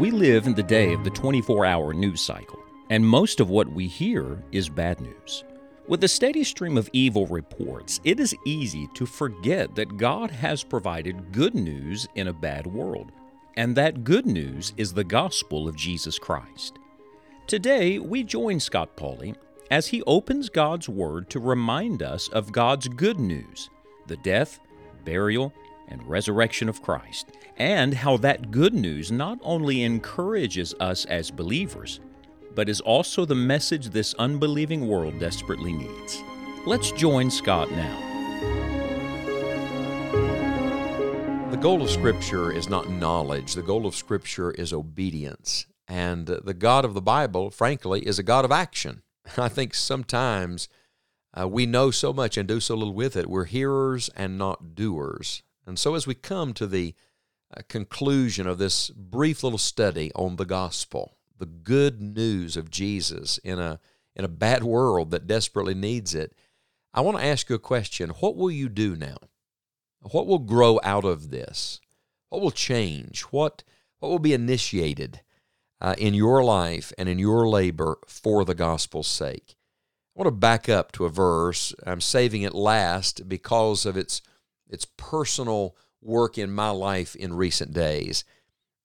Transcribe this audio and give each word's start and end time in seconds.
We 0.00 0.10
live 0.10 0.46
in 0.46 0.54
the 0.54 0.62
day 0.62 0.94
of 0.94 1.04
the 1.04 1.10
24 1.10 1.66
hour 1.66 1.92
news 1.92 2.22
cycle, 2.22 2.58
and 2.88 3.06
most 3.06 3.38
of 3.38 3.50
what 3.50 3.70
we 3.70 3.86
hear 3.86 4.42
is 4.50 4.70
bad 4.70 4.98
news. 4.98 5.44
With 5.88 6.02
a 6.04 6.08
steady 6.08 6.42
stream 6.42 6.78
of 6.78 6.88
evil 6.94 7.26
reports, 7.26 8.00
it 8.02 8.18
is 8.18 8.34
easy 8.46 8.88
to 8.94 9.04
forget 9.04 9.74
that 9.74 9.98
God 9.98 10.30
has 10.30 10.64
provided 10.64 11.32
good 11.32 11.54
news 11.54 12.08
in 12.14 12.28
a 12.28 12.32
bad 12.32 12.66
world, 12.66 13.12
and 13.58 13.76
that 13.76 14.02
good 14.02 14.24
news 14.24 14.72
is 14.78 14.94
the 14.94 15.04
gospel 15.04 15.68
of 15.68 15.76
Jesus 15.76 16.18
Christ. 16.18 16.78
Today, 17.46 17.98
we 17.98 18.24
join 18.24 18.58
Scott 18.58 18.96
Pauley 18.96 19.36
as 19.70 19.88
he 19.88 20.02
opens 20.04 20.48
God's 20.48 20.88
Word 20.88 21.28
to 21.28 21.40
remind 21.40 22.02
us 22.02 22.28
of 22.28 22.52
God's 22.52 22.88
good 22.88 23.20
news 23.20 23.68
the 24.06 24.16
death, 24.16 24.60
burial, 25.04 25.52
and 25.90 26.06
resurrection 26.06 26.68
of 26.68 26.82
Christ, 26.82 27.32
and 27.56 27.94
how 27.94 28.16
that 28.18 28.50
good 28.50 28.74
news 28.74 29.10
not 29.10 29.38
only 29.42 29.82
encourages 29.82 30.74
us 30.80 31.04
as 31.06 31.30
believers, 31.30 32.00
but 32.54 32.68
is 32.68 32.80
also 32.80 33.24
the 33.24 33.34
message 33.34 33.88
this 33.88 34.14
unbelieving 34.14 34.86
world 34.88 35.18
desperately 35.18 35.72
needs. 35.72 36.22
Let's 36.66 36.92
join 36.92 37.30
Scott 37.30 37.70
now. 37.70 38.06
The 41.50 41.56
goal 41.56 41.82
of 41.82 41.90
Scripture 41.90 42.52
is 42.52 42.68
not 42.68 42.90
knowledge, 42.90 43.54
the 43.54 43.62
goal 43.62 43.86
of 43.86 43.94
Scripture 43.94 44.50
is 44.52 44.72
obedience. 44.72 45.66
And 45.88 46.26
the 46.26 46.54
God 46.54 46.84
of 46.84 46.94
the 46.94 47.02
Bible, 47.02 47.50
frankly, 47.50 48.06
is 48.06 48.18
a 48.18 48.22
God 48.22 48.44
of 48.44 48.52
action. 48.52 49.02
I 49.36 49.48
think 49.48 49.74
sometimes 49.74 50.68
uh, 51.38 51.48
we 51.48 51.66
know 51.66 51.90
so 51.90 52.12
much 52.12 52.36
and 52.36 52.46
do 52.46 52.60
so 52.60 52.76
little 52.76 52.94
with 52.94 53.16
it. 53.16 53.28
We're 53.28 53.44
hearers 53.44 54.08
and 54.16 54.38
not 54.38 54.74
doers. 54.76 55.42
And 55.70 55.78
so, 55.78 55.94
as 55.94 56.04
we 56.04 56.16
come 56.16 56.52
to 56.54 56.66
the 56.66 56.96
uh, 57.56 57.60
conclusion 57.68 58.48
of 58.48 58.58
this 58.58 58.90
brief 58.90 59.44
little 59.44 59.56
study 59.56 60.10
on 60.16 60.34
the 60.34 60.44
gospel, 60.44 61.16
the 61.38 61.46
good 61.46 62.02
news 62.02 62.56
of 62.56 62.72
Jesus 62.72 63.38
in 63.38 63.60
a 63.60 63.78
in 64.16 64.24
a 64.24 64.28
bad 64.28 64.64
world 64.64 65.12
that 65.12 65.28
desperately 65.28 65.74
needs 65.74 66.12
it, 66.12 66.34
I 66.92 67.02
want 67.02 67.18
to 67.18 67.24
ask 67.24 67.48
you 67.48 67.54
a 67.54 67.60
question. 67.60 68.10
What 68.18 68.34
will 68.34 68.50
you 68.50 68.68
do 68.68 68.96
now? 68.96 69.18
What 70.10 70.26
will 70.26 70.40
grow 70.40 70.80
out 70.82 71.04
of 71.04 71.30
this? 71.30 71.80
What 72.30 72.42
will 72.42 72.50
change? 72.50 73.22
What 73.30 73.62
what 74.00 74.08
will 74.08 74.18
be 74.18 74.34
initiated 74.34 75.20
uh, 75.80 75.94
in 75.98 76.14
your 76.14 76.42
life 76.42 76.92
and 76.98 77.08
in 77.08 77.20
your 77.20 77.48
labor 77.48 77.98
for 78.08 78.44
the 78.44 78.56
gospel's 78.56 79.06
sake? 79.06 79.54
I 80.16 80.22
want 80.22 80.26
to 80.26 80.32
back 80.32 80.68
up 80.68 80.90
to 80.92 81.04
a 81.04 81.10
verse. 81.10 81.72
I'm 81.86 82.00
saving 82.00 82.42
it 82.42 82.56
last 82.56 83.28
because 83.28 83.86
of 83.86 83.96
its 83.96 84.20
its 84.70 84.86
personal 84.96 85.76
work 86.00 86.38
in 86.38 86.52
my 86.52 86.70
life 86.70 87.14
in 87.14 87.34
recent 87.34 87.72
days. 87.72 88.24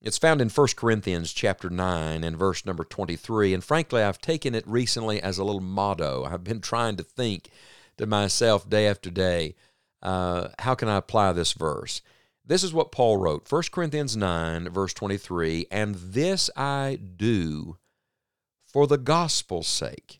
It's 0.02 0.17
found 0.17 0.41
in 0.41 0.50
1 0.50 0.67
Corinthians 0.75 1.33
chapter 1.33 1.69
9 1.69 2.23
and 2.23 2.38
verse 2.38 2.66
number 2.66 2.83
23. 2.83 3.53
And 3.53 3.64
frankly, 3.64 4.03
I've 4.03 4.19
taken 4.19 4.53
it 4.53 4.67
recently 4.67 5.22
as 5.22 5.38
a 5.38 5.44
little 5.44 5.61
motto. 5.61 6.25
I've 6.25 6.44
been 6.44 6.61
trying 6.61 6.95
to 6.97 7.03
think 7.03 7.50
to 7.97 8.06
myself 8.06 8.69
day 8.69 8.88
after 8.88 9.09
day, 9.09 9.56
uh, 10.03 10.50
how 10.59 10.75
can 10.75 10.89
I 10.89 10.97
apply 10.97 11.31
this 11.31 11.53
verse? 11.53 12.02
This 12.45 12.63
is 12.63 12.73
what 12.73 12.91
Paul 12.91 13.17
wrote 13.17 13.52
1 13.52 13.63
Corinthians 13.72 14.16
9, 14.16 14.69
verse 14.69 14.94
23 14.94 15.66
And 15.72 15.95
this 15.95 16.52
I 16.56 17.00
do 17.17 17.78
for 18.67 18.86
the 18.86 19.00
gospel's 19.00 19.67
sake, 19.67 20.19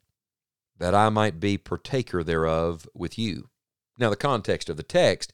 that 0.80 0.95
I 0.95 1.09
might 1.09 1.39
be 1.39 1.58
partaker 1.58 2.23
thereof 2.23 2.88
with 2.95 3.19
you. 3.19 3.49
Now, 3.99 4.09
the 4.09 4.16
context 4.16 4.69
of 4.69 4.77
the 4.77 4.83
text 4.83 5.31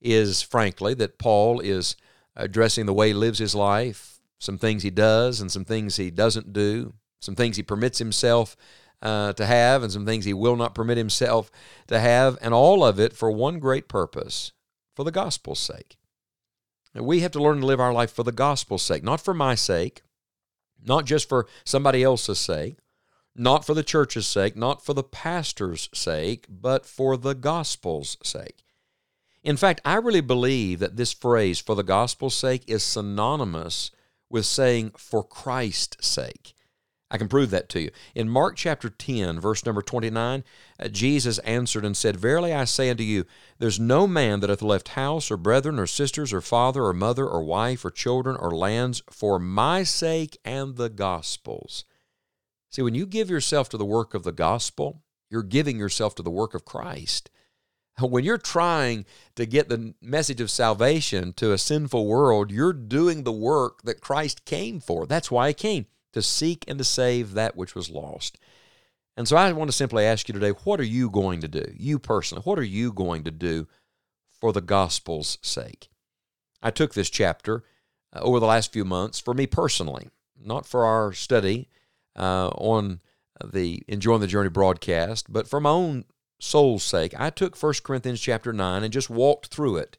is 0.00 0.42
frankly 0.42 0.94
that 0.94 1.18
Paul 1.18 1.60
is 1.60 1.96
addressing 2.34 2.86
the 2.86 2.94
way 2.94 3.08
he 3.08 3.14
lives 3.14 3.38
his 3.38 3.54
life, 3.54 4.20
some 4.38 4.58
things 4.58 4.82
he 4.82 4.90
does 4.90 5.40
and 5.40 5.50
some 5.50 5.64
things 5.64 5.96
he 5.96 6.10
doesn't 6.10 6.52
do, 6.52 6.94
some 7.20 7.34
things 7.34 7.56
he 7.56 7.62
permits 7.62 7.98
himself 7.98 8.56
uh, 9.02 9.32
to 9.34 9.46
have 9.46 9.82
and 9.82 9.92
some 9.92 10.06
things 10.06 10.24
he 10.24 10.34
will 10.34 10.56
not 10.56 10.74
permit 10.74 10.98
himself 10.98 11.50
to 11.86 11.98
have, 11.98 12.38
and 12.40 12.54
all 12.54 12.84
of 12.84 12.98
it 13.00 13.12
for 13.12 13.30
one 13.30 13.58
great 13.58 13.88
purpose 13.88 14.52
for 14.94 15.04
the 15.04 15.10
gospel's 15.10 15.58
sake. 15.58 15.96
And 16.94 17.04
we 17.04 17.20
have 17.20 17.32
to 17.32 17.42
learn 17.42 17.60
to 17.60 17.66
live 17.66 17.80
our 17.80 17.92
life 17.92 18.10
for 18.10 18.22
the 18.22 18.32
gospel's 18.32 18.82
sake, 18.82 19.02
not 19.02 19.20
for 19.20 19.34
my 19.34 19.54
sake, 19.54 20.02
not 20.82 21.04
just 21.04 21.28
for 21.28 21.46
somebody 21.64 22.02
else's 22.02 22.38
sake, 22.38 22.76
not 23.34 23.66
for 23.66 23.74
the 23.74 23.82
church's 23.82 24.26
sake, 24.26 24.56
not 24.56 24.84
for 24.84 24.94
the 24.94 25.02
pastor's 25.02 25.90
sake, 25.92 26.46
but 26.48 26.86
for 26.86 27.18
the 27.18 27.34
gospel's 27.34 28.16
sake. 28.22 28.64
In 29.46 29.56
fact, 29.56 29.80
I 29.84 29.94
really 29.94 30.20
believe 30.20 30.80
that 30.80 30.96
this 30.96 31.12
phrase, 31.12 31.60
for 31.60 31.76
the 31.76 31.84
gospel's 31.84 32.34
sake, 32.34 32.64
is 32.66 32.82
synonymous 32.82 33.92
with 34.28 34.44
saying, 34.44 34.94
for 34.98 35.22
Christ's 35.22 36.04
sake. 36.04 36.52
I 37.12 37.16
can 37.16 37.28
prove 37.28 37.50
that 37.50 37.68
to 37.68 37.80
you. 37.80 37.92
In 38.16 38.28
Mark 38.28 38.56
chapter 38.56 38.90
10, 38.90 39.38
verse 39.38 39.64
number 39.64 39.82
29, 39.82 40.42
uh, 40.80 40.88
Jesus 40.88 41.38
answered 41.38 41.84
and 41.84 41.96
said, 41.96 42.16
Verily 42.16 42.52
I 42.52 42.64
say 42.64 42.90
unto 42.90 43.04
you, 43.04 43.24
there's 43.60 43.78
no 43.78 44.08
man 44.08 44.40
that 44.40 44.50
hath 44.50 44.62
left 44.62 44.88
house 44.88 45.30
or 45.30 45.36
brethren 45.36 45.78
or 45.78 45.86
sisters 45.86 46.32
or 46.32 46.40
father 46.40 46.82
or 46.82 46.92
mother 46.92 47.24
or 47.24 47.44
wife 47.44 47.84
or 47.84 47.92
children 47.92 48.34
or 48.34 48.50
lands 48.50 49.00
for 49.12 49.38
my 49.38 49.84
sake 49.84 50.36
and 50.44 50.74
the 50.74 50.90
gospel's. 50.90 51.84
See, 52.72 52.82
when 52.82 52.96
you 52.96 53.06
give 53.06 53.30
yourself 53.30 53.68
to 53.68 53.76
the 53.76 53.84
work 53.84 54.12
of 54.12 54.24
the 54.24 54.32
gospel, 54.32 55.04
you're 55.30 55.44
giving 55.44 55.78
yourself 55.78 56.16
to 56.16 56.22
the 56.24 56.30
work 56.32 56.52
of 56.52 56.64
Christ. 56.64 57.30
When 58.00 58.24
you're 58.24 58.38
trying 58.38 59.06
to 59.36 59.46
get 59.46 59.68
the 59.68 59.94
message 60.02 60.40
of 60.40 60.50
salvation 60.50 61.32
to 61.34 61.52
a 61.52 61.58
sinful 61.58 62.06
world, 62.06 62.50
you're 62.50 62.72
doing 62.72 63.22
the 63.22 63.32
work 63.32 63.82
that 63.82 64.00
Christ 64.00 64.44
came 64.44 64.80
for. 64.80 65.06
That's 65.06 65.30
why 65.30 65.48
He 65.48 65.54
came, 65.54 65.86
to 66.12 66.22
seek 66.22 66.64
and 66.68 66.78
to 66.78 66.84
save 66.84 67.32
that 67.32 67.56
which 67.56 67.74
was 67.74 67.90
lost. 67.90 68.38
And 69.16 69.26
so 69.26 69.36
I 69.36 69.50
want 69.52 69.70
to 69.70 69.76
simply 69.76 70.04
ask 70.04 70.28
you 70.28 70.34
today 70.34 70.50
what 70.50 70.78
are 70.80 70.84
you 70.84 71.08
going 71.08 71.40
to 71.40 71.48
do? 71.48 71.72
You 71.74 71.98
personally, 71.98 72.42
what 72.44 72.58
are 72.58 72.64
you 72.64 72.92
going 72.92 73.24
to 73.24 73.30
do 73.30 73.66
for 74.40 74.52
the 74.52 74.60
gospel's 74.60 75.38
sake? 75.40 75.88
I 76.62 76.70
took 76.70 76.94
this 76.94 77.08
chapter 77.08 77.64
uh, 78.12 78.20
over 78.20 78.40
the 78.40 78.46
last 78.46 78.72
few 78.72 78.84
months 78.84 79.18
for 79.18 79.32
me 79.32 79.46
personally, 79.46 80.10
not 80.38 80.66
for 80.66 80.84
our 80.84 81.12
study 81.12 81.68
uh, 82.14 82.48
on 82.48 83.00
the 83.44 83.82
Enjoying 83.88 84.20
the 84.20 84.26
Journey 84.26 84.48
broadcast, 84.48 85.32
but 85.32 85.48
for 85.48 85.60
my 85.60 85.70
own 85.70 86.04
soul's 86.38 86.82
sake, 86.82 87.14
I 87.18 87.30
took 87.30 87.60
1 87.60 87.74
Corinthians 87.82 88.20
chapter 88.20 88.52
9 88.52 88.82
and 88.82 88.92
just 88.92 89.10
walked 89.10 89.46
through 89.46 89.76
it 89.76 89.98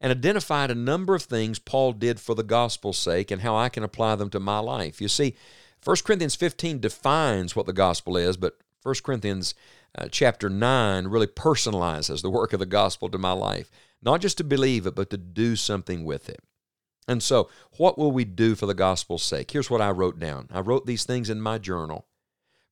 and 0.00 0.10
identified 0.10 0.70
a 0.70 0.74
number 0.74 1.14
of 1.14 1.22
things 1.22 1.58
Paul 1.58 1.92
did 1.92 2.20
for 2.20 2.34
the 2.34 2.42
gospel's 2.42 2.98
sake 2.98 3.30
and 3.30 3.42
how 3.42 3.56
I 3.56 3.68
can 3.68 3.82
apply 3.82 4.16
them 4.16 4.30
to 4.30 4.40
my 4.40 4.58
life. 4.58 5.00
You 5.00 5.08
see, 5.08 5.36
1 5.84 5.96
Corinthians 6.04 6.34
15 6.34 6.80
defines 6.80 7.54
what 7.54 7.66
the 7.66 7.72
gospel 7.72 8.16
is, 8.16 8.36
but 8.36 8.58
1 8.82 8.94
Corinthians 9.02 9.54
uh, 9.96 10.08
chapter 10.10 10.48
9 10.48 11.08
really 11.08 11.26
personalizes 11.26 12.22
the 12.22 12.30
work 12.30 12.52
of 12.52 12.60
the 12.60 12.66
gospel 12.66 13.08
to 13.10 13.18
my 13.18 13.32
life. 13.32 13.70
Not 14.02 14.20
just 14.20 14.38
to 14.38 14.44
believe 14.44 14.86
it, 14.86 14.94
but 14.94 15.10
to 15.10 15.18
do 15.18 15.56
something 15.56 16.04
with 16.04 16.28
it. 16.28 16.40
And 17.08 17.22
so, 17.22 17.50
what 17.76 17.98
will 17.98 18.12
we 18.12 18.24
do 18.24 18.54
for 18.54 18.66
the 18.66 18.74
gospel's 18.74 19.22
sake? 19.22 19.50
Here's 19.50 19.68
what 19.68 19.80
I 19.80 19.90
wrote 19.90 20.18
down. 20.18 20.48
I 20.50 20.60
wrote 20.60 20.86
these 20.86 21.04
things 21.04 21.28
in 21.28 21.40
my 21.40 21.58
journal. 21.58 22.06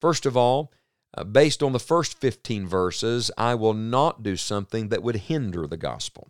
First 0.01 0.27
of 0.27 0.37
all, 0.37 0.73
uh, 1.19 1.25
based 1.25 1.65
on 1.65 1.73
the 1.73 1.81
first 1.81 2.21
15 2.21 2.69
verses, 2.69 3.31
I 3.37 3.57
will 3.57 3.75
not 3.75 4.23
do 4.23 4.37
something 4.37 4.89
that 4.89 5.03
would 5.03 5.17
hinder 5.17 5.67
the 5.67 5.77
gospel. 5.77 6.29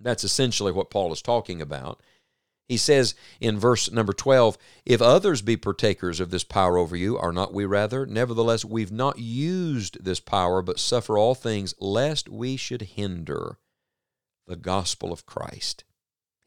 That's 0.00 0.24
essentially 0.24 0.72
what 0.72 0.90
Paul 0.90 1.12
is 1.12 1.22
talking 1.22 1.62
about. 1.62 2.02
He 2.66 2.76
says 2.76 3.14
in 3.40 3.58
verse 3.58 3.92
number 3.92 4.12
12, 4.12 4.58
If 4.84 5.00
others 5.00 5.42
be 5.42 5.56
partakers 5.56 6.18
of 6.18 6.30
this 6.30 6.42
power 6.42 6.76
over 6.76 6.96
you, 6.96 7.16
are 7.16 7.32
not 7.32 7.54
we 7.54 7.66
rather? 7.66 8.04
Nevertheless, 8.04 8.64
we've 8.64 8.90
not 8.90 9.20
used 9.20 10.02
this 10.02 10.18
power, 10.18 10.60
but 10.60 10.80
suffer 10.80 11.16
all 11.16 11.36
things, 11.36 11.72
lest 11.78 12.28
we 12.28 12.56
should 12.56 12.82
hinder 12.82 13.58
the 14.48 14.56
gospel 14.56 15.12
of 15.12 15.24
Christ. 15.24 15.84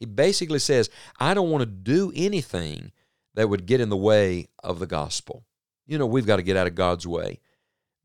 He 0.02 0.06
basically 0.06 0.60
says, 0.60 0.90
I 1.18 1.34
don't 1.34 1.50
want 1.50 1.62
to 1.62 1.66
do 1.66 2.12
anything 2.14 2.92
that 3.36 3.48
would 3.48 3.66
get 3.66 3.80
in 3.80 3.88
the 3.88 3.96
way 3.96 4.50
of 4.62 4.80
the 4.80 4.88
gospel 4.88 5.47
you 5.88 5.98
know, 5.98 6.06
we've 6.06 6.28
got 6.28 6.36
to 6.36 6.44
get 6.44 6.58
out 6.58 6.68
of 6.68 6.76
God's 6.76 7.08
way. 7.08 7.40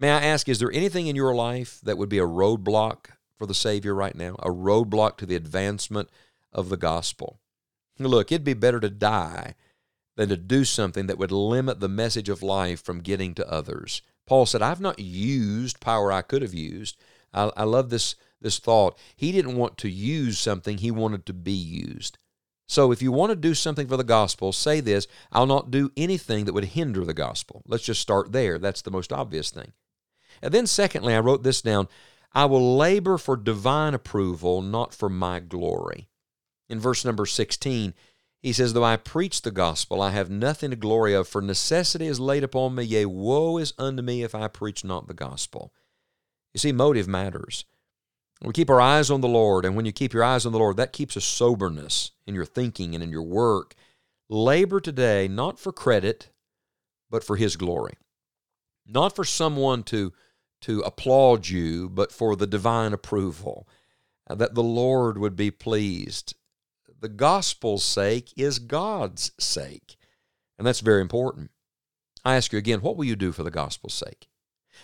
May 0.01 0.11
I 0.11 0.23
ask, 0.23 0.49
is 0.49 0.59
there 0.59 0.73
anything 0.73 1.07
in 1.07 1.17
your 1.17 1.35
life 1.35 1.81
that 1.83 1.99
would 1.99 2.09
be 2.09 2.19
a 2.19 2.27
roadblock 2.27 3.07
for 3.37 3.47
the 3.47 3.55
Savior 3.55 3.95
right 3.95 4.15
now? 4.15 4.37
A 4.39 4.51
roadblock 4.51 5.17
to 5.19 5.27
the 5.27 5.37
advancement 5.37 6.09
of 6.53 6.69
the 6.69 6.77
gospel? 6.77 7.41
Look, 7.99 8.33
it'd 8.33 8.45
be 8.45 8.55
better 8.55 8.81
to 8.81 8.91
die 8.91 9.55
than 10.17 10.29
to 10.29 10.37
do 10.37 10.65
something 10.65 11.07
that 11.07 11.19
would 11.19 11.33
limit 11.33 11.81
the 11.81 11.89
message 11.89 12.29
of 12.29 12.43
life 12.43 12.83
from 12.83 13.01
getting 13.01 13.35
to 13.35 13.51
others. 13.51 14.03
Paul 14.27 14.47
said, 14.47 14.63
I've 14.63 14.81
not 14.81 14.99
used 14.99 15.81
power 15.81 16.13
I 16.13 16.23
could 16.23 16.43
have 16.43 16.55
used. 16.55 16.97
I, 17.33 17.51
I 17.57 17.65
love 17.65 17.91
this, 17.91 18.15
this 18.41 18.59
thought. 18.59 18.99
He 19.17 19.33
didn't 19.33 19.57
want 19.57 19.79
to 19.79 19.89
use 19.89 20.39
something, 20.39 20.79
he 20.79 20.91
wanted 20.91 21.27
to 21.27 21.33
be 21.33 21.53
used. 21.53 22.19
So 22.73 22.91
if 22.91 23.03
you 23.03 23.13
want 23.13 23.29
to 23.29 23.37
do 23.37 23.53
something 23.53 23.87
for 23.87 23.99
the 23.99 24.03
gospel, 24.03 24.51
say 24.51 24.81
this 24.81 25.07
I'll 25.31 25.45
not 25.45 25.71
do 25.71 25.93
anything 25.95 26.47
that 26.47 26.55
would 26.55 26.65
hinder 26.65 27.05
the 27.05 27.13
gospel. 27.13 27.63
Let's 27.67 27.85
just 27.85 28.01
start 28.01 28.33
there. 28.33 28.59
That's 28.59 28.81
the 28.81 28.91
most 28.91 29.13
obvious 29.13 29.51
thing. 29.51 29.73
And 30.41 30.55
then, 30.55 30.67
secondly, 30.67 31.15
I 31.15 31.21
wrote 31.21 31.43
this 31.43 31.61
down 31.61 31.89
I 32.33 32.47
will 32.47 32.79
labor 32.79 33.19
for 33.19 33.37
divine 33.37 33.93
approval, 33.93 34.63
not 34.63 34.95
for 34.95 35.11
my 35.11 35.39
glory. 35.39 36.09
In 36.67 36.81
verse 36.81 37.05
number 37.05 37.27
16, 37.27 37.93
He 38.41 38.55
says, 38.55 38.73
Though 38.73 38.85
I 38.85 38.97
preach 38.97 39.43
the 39.43 39.51
gospel, 39.51 40.01
I 40.01 40.13
have 40.13 40.31
nothing 40.31 40.71
to 40.71 40.77
glory 40.77 41.13
of, 41.13 41.29
for 41.29 41.43
necessity 41.43 42.07
is 42.07 42.21
laid 42.21 42.43
upon 42.43 42.75
me, 42.75 42.85
yea, 42.85 43.05
woe 43.05 43.59
is 43.59 43.75
unto 43.77 44.01
me 44.03 44.23
if 44.23 44.35
I 44.35 44.49
preach 44.49 44.83
not 44.83 45.09
the 45.09 45.15
gospel. 45.15 45.75
You 46.55 46.59
see, 46.59 46.73
motive 46.73 47.07
matters. 47.07 47.67
We 48.45 48.53
keep 48.53 48.71
our 48.71 48.81
eyes 48.81 49.09
on 49.09 49.21
the 49.21 49.29
Lord, 49.29 49.65
and 49.65 49.77
when 49.77 49.85
you 49.85 49.93
keep 49.93 50.13
your 50.13 50.25
eyes 50.25 50.45
on 50.45 50.53
the 50.53 50.59
Lord, 50.59 50.77
that 50.77 50.93
keeps 50.93 51.15
a 51.15 51.21
soberness 51.21 52.11
in 52.27 52.35
your 52.35 52.45
thinking 52.45 52.95
and 52.95 53.03
in 53.03 53.11
your 53.11 53.23
work. 53.23 53.75
Labor 54.29 54.81
today 54.81 55.29
not 55.29 55.61
for 55.61 55.73
credit, 55.73 56.31
but 57.09 57.23
for 57.23 57.37
His 57.37 57.57
glory. 57.57 57.95
Not 58.85 59.15
for 59.15 59.25
someone 59.25 59.85
to, 59.85 60.13
to 60.63 60.81
applaud 60.81 61.49
you, 61.49 61.89
but 61.89 62.11
for 62.11 62.35
the 62.35 62.49
divine 62.49 62.93
approval, 62.93 63.69
uh, 64.29 64.35
that 64.35 64.55
the 64.55 64.63
Lord 64.63 65.19
would 65.19 65.37
be 65.37 65.53
pleased. 65.53 66.35
The 67.01 67.09
gospel's 67.09 67.85
sake 67.85 68.33
is 68.37 68.59
God's 68.59 69.31
sake, 69.39 69.97
and 70.59 70.67
that's 70.67 70.81
very 70.81 71.01
important. 71.01 71.51
I 72.25 72.37
ask 72.37 72.53
you 72.53 72.59
again, 72.59 72.81
what 72.81 72.97
will 72.97 73.05
you 73.05 73.17
do 73.17 73.31
for 73.31 73.45
the 73.45 73.51
gospel's 73.53 73.95
sake? 73.95 74.29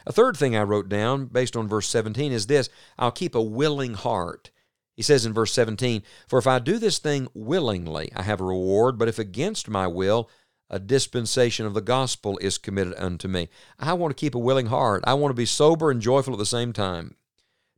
A 0.07 0.13
third 0.13 0.37
thing 0.37 0.57
I 0.57 0.63
wrote 0.63 0.89
down 0.89 1.27
based 1.27 1.57
on 1.57 1.69
verse 1.69 1.89
17 1.89 2.33
is 2.33 2.47
this 2.47 2.69
I'll 2.99 3.11
keep 3.11 3.35
a 3.35 3.43
willing 3.43 3.95
heart. 3.95 4.51
He 4.95 5.03
says 5.03 5.25
in 5.25 5.33
verse 5.33 5.53
17, 5.53 6.03
For 6.27 6.41
if 6.41 6.47
I 6.49 6.59
do 6.59 6.79
this 6.79 6.99
thing 6.99 7.29
willingly, 7.33 8.11
I 8.17 8.23
have 8.23 8.41
a 8.41 8.45
reward, 8.45 8.99
but 8.99 9.07
if 9.07 9.19
against 9.19 9.69
my 9.69 9.87
will, 9.87 10.29
a 10.71 10.79
dispensation 10.79 11.67
of 11.67 11.75
the 11.75 11.81
gospel 11.81 12.37
is 12.39 12.59
committed 12.59 12.95
unto 12.99 13.29
me. 13.29 13.49
I 13.79 13.93
want 13.93 14.17
to 14.17 14.21
keep 14.21 14.35
a 14.35 14.41
willing 14.41 14.67
heart. 14.67 15.05
I 15.07 15.15
want 15.15 15.31
to 15.31 15.37
be 15.37 15.47
sober 15.47 15.91
and 15.91 16.01
joyful 16.01 16.35
at 16.35 16.39
the 16.39 16.47
same 16.47 16.73
time, 16.73 17.15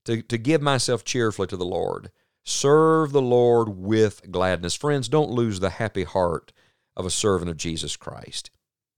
to, 0.06 0.22
to 0.22 0.38
give 0.38 0.62
myself 0.62 1.04
cheerfully 1.04 1.46
to 1.48 1.56
the 1.56 1.64
Lord. 1.64 2.10
Serve 2.42 3.12
the 3.12 3.22
Lord 3.22 3.68
with 3.68 4.30
gladness. 4.30 4.74
Friends, 4.74 5.08
don't 5.08 5.30
lose 5.30 5.60
the 5.60 5.70
happy 5.70 6.04
heart 6.04 6.52
of 6.96 7.06
a 7.06 7.10
servant 7.10 7.50
of 7.50 7.56
Jesus 7.56 7.96
Christ. 7.96 8.50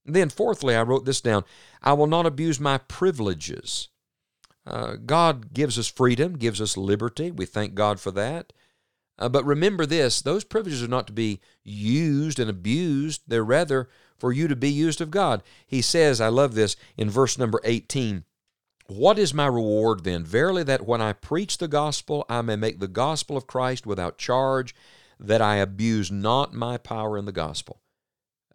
Then, 0.05 0.29
fourthly, 0.29 0.75
I 0.75 0.83
wrote 0.83 1.05
this 1.05 1.21
down 1.21 1.43
I 1.81 1.93
will 1.93 2.07
not 2.07 2.25
abuse 2.25 2.59
my 2.59 2.77
privileges. 2.77 3.89
Uh, 4.65 4.95
God 5.05 5.53
gives 5.53 5.77
us 5.77 5.87
freedom, 5.87 6.37
gives 6.37 6.61
us 6.61 6.77
liberty. 6.77 7.31
We 7.31 7.45
thank 7.45 7.75
God 7.75 7.99
for 7.99 8.11
that. 8.11 8.53
Uh, 9.19 9.29
but 9.29 9.45
remember 9.45 9.85
this 9.85 10.21
those 10.21 10.43
privileges 10.43 10.83
are 10.83 10.87
not 10.87 11.07
to 11.07 11.13
be 11.13 11.39
used 11.63 12.39
and 12.39 12.49
abused, 12.49 13.21
they're 13.27 13.43
rather 13.43 13.89
for 14.17 14.31
you 14.31 14.47
to 14.47 14.55
be 14.55 14.69
used 14.69 15.01
of 15.01 15.11
God. 15.11 15.43
He 15.67 15.81
says, 15.81 16.21
I 16.21 16.29
love 16.29 16.55
this 16.55 16.75
in 16.97 17.09
verse 17.09 17.37
number 17.37 17.59
18. 17.63 18.23
What 18.87 19.19
is 19.19 19.33
my 19.33 19.47
reward 19.47 20.03
then? 20.03 20.23
Verily, 20.23 20.63
that 20.63 20.85
when 20.85 21.01
I 21.01 21.13
preach 21.13 21.57
the 21.57 21.67
gospel, 21.67 22.25
I 22.29 22.41
may 22.41 22.55
make 22.55 22.79
the 22.79 22.87
gospel 22.87 23.37
of 23.37 23.47
Christ 23.47 23.85
without 23.85 24.17
charge, 24.17 24.75
that 25.19 25.41
I 25.41 25.57
abuse 25.57 26.11
not 26.11 26.53
my 26.53 26.77
power 26.77 27.17
in 27.17 27.25
the 27.25 27.31
gospel. 27.31 27.81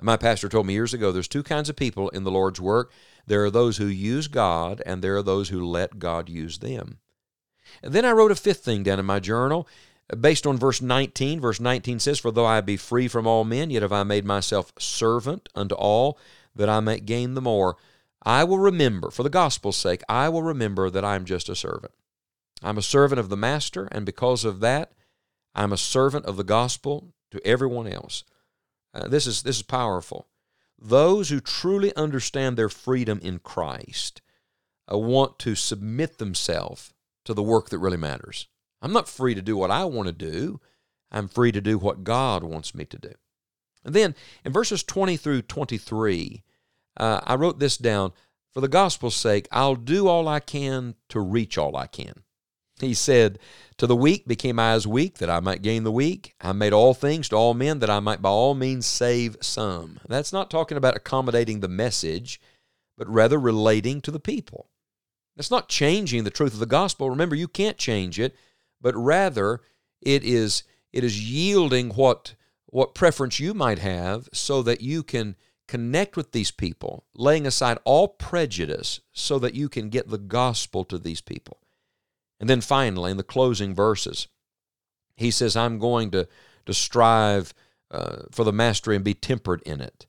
My 0.01 0.17
pastor 0.17 0.49
told 0.49 0.67
me 0.67 0.75
years 0.75 0.95
ago 0.95 1.11
there's 1.11 1.29
two 1.29 1.43
kinds 1.43 1.69
of 1.69 1.77
people 1.77 2.09
in 2.11 2.25
the 2.25 2.31
Lord's 2.31 2.61
work 2.61 2.93
there 3.29 3.45
are 3.45 3.51
those 3.51 3.77
who 3.77 3.85
use 3.85 4.27
God, 4.27 4.83
and 4.87 5.05
there 5.05 5.15
are 5.17 5.23
those 5.23 5.51
who 5.51 5.63
let 5.67 5.99
God 5.99 6.31
use 6.31 6.61
them. 6.61 6.99
And 7.83 7.93
then 7.93 8.07
I 8.07 8.13
wrote 8.13 8.31
a 8.31 8.35
fifth 8.35 8.65
thing 8.65 8.83
down 8.83 8.99
in 8.99 9.05
my 9.05 9.21
journal 9.21 9.69
based 10.19 10.47
on 10.47 10.57
verse 10.57 10.81
19. 10.81 11.39
Verse 11.39 11.61
19 11.61 11.99
says, 11.99 12.19
For 12.19 12.31
though 12.31 12.47
I 12.47 12.63
be 12.63 12.79
free 12.79 13.07
from 13.07 13.27
all 13.27 13.45
men, 13.45 13.69
yet 13.69 13.83
have 13.83 13.93
I 13.93 14.03
made 14.03 14.25
myself 14.25 14.73
servant 14.79 15.51
unto 15.55 15.75
all, 15.75 16.19
that 16.57 16.71
I 16.71 16.81
may 16.81 17.01
gain 17.01 17.35
the 17.35 17.43
more. 17.43 17.77
I 18.23 18.45
will 18.45 18.59
remember, 18.59 19.11
for 19.11 19.23
the 19.23 19.29
gospel's 19.29 19.77
sake, 19.77 20.03
I 20.09 20.31
will 20.31 20.43
remember 20.43 20.89
that 20.89 21.05
I 21.05 21.15
am 21.15 21.27
just 21.27 21.51
a 21.51 21.55
servant. 21.55 21.93
I'm 22.63 22.79
a 22.79 22.83
servant 22.83 23.21
of 23.21 23.29
the 23.29 23.37
Master, 23.37 23.89
and 23.93 24.07
because 24.07 24.47
of 24.47 24.61
that, 24.61 24.93
I'm 25.55 25.73
a 25.73 25.77
servant 25.77 26.25
of 26.25 26.39
the 26.39 26.45
gospel 26.45 27.13
to 27.31 27.47
everyone 27.47 27.87
else. 27.87 28.25
Uh, 28.95 29.09
this 29.09 29.27
is 29.27 29.43
this 29.43 29.57
is 29.57 29.63
powerful. 29.63 30.29
Those 30.79 31.29
who 31.29 31.41
truly 31.41 31.95
understand 31.97 32.57
their 32.57 32.69
freedom 32.69 33.19
in 33.23 33.41
Christ 33.41 34.23
uh, 34.91 34.99
want 34.99 35.39
to 35.41 35.55
submit 35.55 36.19
themselves 36.19 36.93
to 37.25 37.35
the 37.35 37.43
work 37.43 37.71
that 37.71 37.79
really 37.79 37.97
matters. 37.97 38.47
I'm 38.81 38.93
not 38.93 39.09
free 39.09 39.35
to 39.35 39.43
do 39.43 39.57
what 39.57 39.71
I 39.71 39.85
want 39.85 40.07
to 40.07 40.13
do. 40.13 40.61
I'm 41.11 41.29
free 41.29 41.53
to 41.53 41.61
do 41.61 41.79
what 41.79 42.05
God 42.05 42.45
wants 42.45 42.75
me 42.75 42.85
to 42.87 42.99
do. 42.99 43.13
And 43.85 43.95
then 43.95 44.15
in 44.45 44.53
verses 44.53 44.83
20 44.83 45.17
through 45.17 45.43
23, 45.43 46.43
uh, 46.97 47.21
I 47.25 47.35
wrote 47.35 47.59
this 47.59 47.77
down 47.77 48.13
for 48.53 48.61
the 48.61 48.69
gospel's 48.69 49.17
sake, 49.17 49.49
I'll 49.53 49.77
do 49.77 50.09
all 50.09 50.29
I 50.29 50.41
can 50.41 50.95
to 51.11 51.21
reach 51.21 51.59
all 51.59 51.77
I 51.77 51.87
can. 51.87 52.23
He 52.81 52.95
said, 52.95 53.39
To 53.79 53.87
the 53.87 53.97
weak 53.97 54.27
became 54.27 54.59
I 54.59 54.73
as 54.73 54.87
weak, 54.87 55.19
that 55.19 55.31
I 55.31 55.41
might 55.41 55.63
gain 55.63 55.85
the 55.85 55.93
weak. 55.93 56.35
I 56.41 56.53
made 56.53 56.73
all 56.73 56.95
things 56.95 57.29
to 57.29 57.37
all 57.37 57.55
men, 57.55 57.79
that 57.81 57.91
I 57.91 58.01
might 58.01 58.23
by 58.23 58.29
all 58.29 58.55
means 58.55 58.87
save 58.87 59.37
some. 59.41 60.01
That's 60.09 60.33
not 60.33 60.51
talking 60.51 60.77
about 60.77 60.97
accommodating 60.97 61.61
the 61.61 61.69
message, 61.69 62.41
but 62.97 63.09
rather 63.09 63.39
relating 63.39 64.01
to 64.03 64.11
the 64.11 64.21
people. 64.21 64.69
That's 65.37 65.51
not 65.51 65.69
changing 65.69 66.25
the 66.25 66.31
truth 66.31 66.53
of 66.53 66.59
the 66.59 66.67
gospel. 66.67 67.11
Remember, 67.11 67.37
you 67.37 67.49
can't 67.49 67.79
change 67.79 68.19
it, 68.19 68.35
but 68.81 68.97
rather 68.97 69.61
it 70.01 70.25
is 70.25 70.65
it 70.93 71.05
is 71.05 71.31
yielding 71.31 71.91
what 71.91 72.35
what 72.67 72.95
preference 72.95 73.41
you 73.41 73.55
might 73.55 73.79
have 73.79 74.29
so 74.33 74.63
that 74.63 74.81
you 74.81 75.03
can 75.03 75.37
connect 75.69 76.17
with 76.17 76.33
these 76.33 76.51
people, 76.51 77.05
laying 77.15 77.47
aside 77.47 77.79
all 77.85 78.09
prejudice 78.09 79.01
so 79.13 79.39
that 79.39 79.55
you 79.55 79.69
can 79.69 79.91
get 79.91 80.09
the 80.09 80.19
gospel 80.19 80.85
to 80.85 80.99
these 80.99 81.21
people. 81.21 81.61
And 82.41 82.49
then 82.49 82.61
finally, 82.61 83.11
in 83.11 83.17
the 83.17 83.23
closing 83.23 83.75
verses, 83.75 84.29
he 85.17 85.31
says, 85.31 85.57
I'm 85.57 85.79
going 85.79 86.11
to, 86.13 86.29
to 86.67 86.75
strive 86.75 87.53
uh, 87.91 88.23
for 88.31 88.45
the 88.45 88.53
mastery 88.53 88.95
and 88.95 89.05
be 89.05 89.15
tempered 89.15 89.63
in 89.63 89.81
it. 89.81 90.07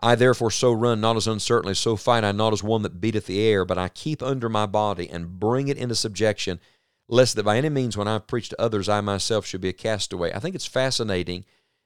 I 0.00 0.14
therefore 0.14 0.50
so 0.50 0.72
run, 0.72 1.00
not 1.00 1.16
as 1.16 1.26
uncertainly, 1.26 1.74
so 1.74 1.96
fight 1.96 2.24
I 2.24 2.32
not 2.32 2.52
as 2.52 2.62
one 2.62 2.82
that 2.82 3.00
beateth 3.00 3.26
the 3.26 3.40
air, 3.40 3.64
but 3.64 3.78
I 3.78 3.88
keep 3.88 4.22
under 4.22 4.48
my 4.48 4.66
body 4.66 5.08
and 5.08 5.38
bring 5.38 5.68
it 5.68 5.78
into 5.78 5.94
subjection, 5.94 6.60
lest 7.08 7.34
that 7.36 7.44
by 7.44 7.56
any 7.56 7.70
means 7.70 7.96
when 7.96 8.08
I 8.08 8.18
preach 8.18 8.50
to 8.50 8.60
others, 8.60 8.88
I 8.88 9.00
myself 9.00 9.46
should 9.46 9.60
be 9.60 9.70
a 9.70 9.74
castaway. 9.74 10.32
I 10.32 10.38
think 10.38 10.54
it's 10.54 10.66
fascinating 10.66 11.44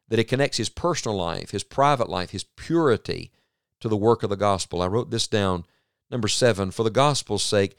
that 0.08 0.18
it 0.18 0.28
connects 0.28 0.56
his 0.56 0.68
personal 0.68 1.16
life, 1.16 1.50
his 1.50 1.62
private 1.62 2.08
life, 2.08 2.30
his 2.30 2.44
purity 2.44 3.30
to 3.78 3.88
the 3.88 3.96
work 3.96 4.22
of 4.22 4.30
the 4.30 4.36
gospel. 4.36 4.82
I 4.82 4.86
wrote 4.86 5.10
this 5.10 5.28
down. 5.28 5.64
Number 6.10 6.26
seven, 6.26 6.72
for 6.72 6.82
the 6.82 6.90
gospel's 6.90 7.44
sake, 7.44 7.76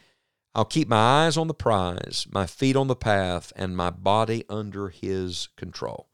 I'll 0.54 0.66
keep 0.66 0.88
my 0.88 1.26
eyes 1.26 1.38
on 1.38 1.48
the 1.48 1.54
prize, 1.54 2.28
my 2.30 2.46
feet 2.46 2.76
on 2.76 2.88
the 2.88 2.96
path, 2.96 3.54
and 3.56 3.78
my 3.78 3.90
body 3.90 4.44
under 4.50 4.90
His 4.90 5.48
control. 5.56 6.08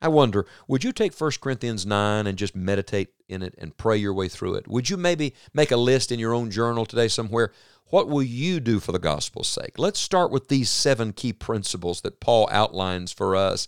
I 0.00 0.08
wonder, 0.08 0.46
would 0.68 0.84
you 0.84 0.92
take 0.92 1.18
1 1.18 1.30
Corinthians 1.40 1.84
9 1.84 2.26
and 2.26 2.38
just 2.38 2.54
meditate 2.54 3.08
in 3.28 3.42
it 3.42 3.54
and 3.58 3.76
pray 3.76 3.96
your 3.96 4.14
way 4.14 4.28
through 4.28 4.54
it? 4.54 4.68
Would 4.68 4.90
you 4.90 4.96
maybe 4.96 5.34
make 5.52 5.72
a 5.72 5.76
list 5.76 6.12
in 6.12 6.20
your 6.20 6.34
own 6.34 6.50
journal 6.50 6.86
today 6.86 7.08
somewhere? 7.08 7.52
What 7.86 8.08
will 8.08 8.22
you 8.22 8.60
do 8.60 8.78
for 8.78 8.92
the 8.92 9.00
gospel's 9.00 9.48
sake? 9.48 9.78
Let's 9.78 9.98
start 9.98 10.30
with 10.30 10.48
these 10.48 10.70
seven 10.70 11.12
key 11.12 11.32
principles 11.32 12.02
that 12.02 12.20
Paul 12.20 12.48
outlines 12.52 13.12
for 13.12 13.34
us. 13.34 13.66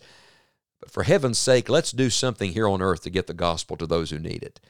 But 0.79 0.91
for 0.91 1.03
heaven's 1.03 1.39
sake, 1.39 1.69
let's 1.69 1.91
do 1.91 2.11
something 2.11 2.53
here 2.53 2.69
on 2.69 2.81
earth 2.81 3.03
to 3.05 3.11
get 3.11 3.27
the 3.27 3.35
gospel 3.35 3.77
to 3.79 3.87
those 3.87 4.11
who 4.11 4.19
need 4.19 4.43
it. 4.45 4.61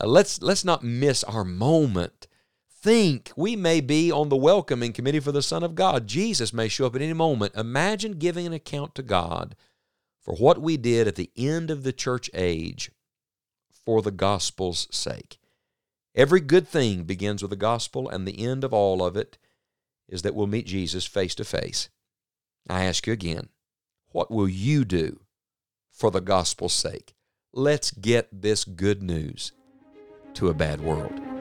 Uh, 0.00 0.06
let's, 0.06 0.40
let's 0.40 0.64
not 0.64 0.82
miss 0.82 1.22
our 1.24 1.44
moment 1.44 2.28
think 2.84 3.32
we 3.34 3.56
may 3.56 3.80
be 3.80 4.12
on 4.12 4.28
the 4.28 4.36
welcoming 4.36 4.92
committee 4.92 5.18
for 5.18 5.32
the 5.32 5.40
Son 5.40 5.62
of 5.62 5.74
God. 5.74 6.06
Jesus 6.06 6.52
may 6.52 6.68
show 6.68 6.84
up 6.84 6.94
at 6.94 7.00
any 7.00 7.14
moment. 7.14 7.54
Imagine 7.56 8.18
giving 8.18 8.46
an 8.46 8.52
account 8.52 8.94
to 8.94 9.02
God 9.02 9.56
for 10.20 10.34
what 10.34 10.60
we 10.60 10.76
did 10.76 11.08
at 11.08 11.14
the 11.14 11.30
end 11.34 11.70
of 11.70 11.82
the 11.82 11.94
church 11.94 12.28
age 12.34 12.90
for 13.70 14.02
the 14.02 14.10
gospel's 14.10 14.86
sake. 14.90 15.38
Every 16.14 16.40
good 16.40 16.68
thing 16.68 17.04
begins 17.04 17.40
with 17.40 17.50
the 17.50 17.56
gospel, 17.56 18.06
and 18.06 18.28
the 18.28 18.44
end 18.44 18.64
of 18.64 18.74
all 18.74 19.02
of 19.02 19.16
it 19.16 19.38
is 20.06 20.20
that 20.20 20.34
we'll 20.34 20.46
meet 20.46 20.66
Jesus 20.66 21.06
face 21.06 21.34
to 21.36 21.44
face. 21.44 21.88
I 22.68 22.84
ask 22.84 23.06
you 23.06 23.14
again, 23.14 23.48
what 24.12 24.30
will 24.30 24.48
you 24.48 24.84
do 24.84 25.20
for 25.90 26.10
the 26.10 26.20
gospel's 26.20 26.74
sake? 26.74 27.14
Let's 27.50 27.92
get 27.92 28.28
this 28.30 28.64
good 28.64 29.02
news 29.02 29.52
to 30.34 30.48
a 30.48 30.54
bad 30.54 30.82
world. 30.82 31.33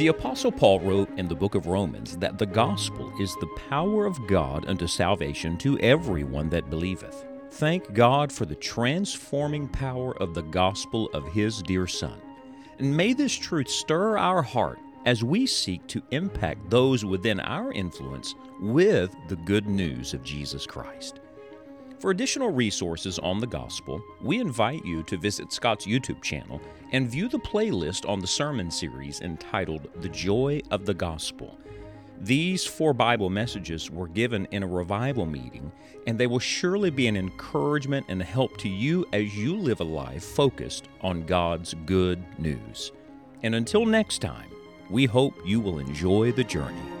The 0.00 0.06
Apostle 0.06 0.50
Paul 0.50 0.80
wrote 0.80 1.10
in 1.18 1.28
the 1.28 1.34
book 1.34 1.54
of 1.54 1.66
Romans 1.66 2.16
that 2.16 2.38
the 2.38 2.46
gospel 2.46 3.12
is 3.20 3.34
the 3.36 3.54
power 3.68 4.06
of 4.06 4.26
God 4.26 4.66
unto 4.66 4.86
salvation 4.86 5.58
to 5.58 5.78
everyone 5.80 6.48
that 6.50 6.70
believeth. 6.70 7.26
Thank 7.50 7.92
God 7.92 8.32
for 8.32 8.46
the 8.46 8.54
transforming 8.54 9.68
power 9.68 10.16
of 10.16 10.32
the 10.32 10.42
gospel 10.42 11.10
of 11.12 11.26
His 11.28 11.62
dear 11.62 11.86
Son. 11.86 12.18
And 12.78 12.96
may 12.96 13.12
this 13.12 13.34
truth 13.34 13.68
stir 13.68 14.16
our 14.16 14.40
heart 14.40 14.78
as 15.04 15.24
we 15.24 15.46
seek 15.46 15.86
to 15.88 16.02
impact 16.12 16.70
those 16.70 17.04
within 17.04 17.40
our 17.40 17.72
influence 17.72 18.34
with 18.60 19.14
the 19.28 19.36
good 19.36 19.66
news 19.66 20.14
of 20.14 20.22
Jesus 20.22 20.66
Christ. 20.66 21.20
For 22.00 22.10
additional 22.10 22.50
resources 22.50 23.18
on 23.18 23.40
the 23.40 23.46
gospel, 23.46 24.02
we 24.22 24.40
invite 24.40 24.86
you 24.86 25.02
to 25.02 25.18
visit 25.18 25.52
Scott's 25.52 25.84
YouTube 25.84 26.22
channel 26.22 26.58
and 26.92 27.10
view 27.10 27.28
the 27.28 27.38
playlist 27.38 28.08
on 28.08 28.20
the 28.20 28.26
sermon 28.26 28.70
series 28.70 29.20
entitled 29.20 29.86
The 30.00 30.08
Joy 30.08 30.62
of 30.70 30.86
the 30.86 30.94
Gospel. 30.94 31.58
These 32.18 32.64
four 32.64 32.94
Bible 32.94 33.28
messages 33.28 33.90
were 33.90 34.08
given 34.08 34.48
in 34.50 34.62
a 34.62 34.66
revival 34.66 35.26
meeting, 35.26 35.70
and 36.06 36.18
they 36.18 36.26
will 36.26 36.38
surely 36.38 36.88
be 36.88 37.06
an 37.06 37.18
encouragement 37.18 38.06
and 38.08 38.22
help 38.22 38.56
to 38.58 38.68
you 38.70 39.04
as 39.12 39.36
you 39.36 39.54
live 39.54 39.80
a 39.80 39.84
life 39.84 40.24
focused 40.24 40.88
on 41.02 41.26
God's 41.26 41.74
good 41.84 42.24
news. 42.38 42.92
And 43.42 43.54
until 43.54 43.84
next 43.84 44.20
time, 44.20 44.48
we 44.88 45.04
hope 45.04 45.34
you 45.44 45.60
will 45.60 45.78
enjoy 45.78 46.32
the 46.32 46.44
journey. 46.44 46.99